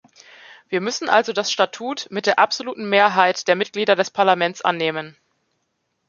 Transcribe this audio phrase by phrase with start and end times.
[0.67, 5.15] Wir müssen also das Statut mit der absoluten Mehrheit der Mitglieder des Parlaments annehmen.